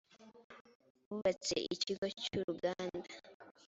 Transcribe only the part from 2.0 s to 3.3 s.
cy’ uruganda.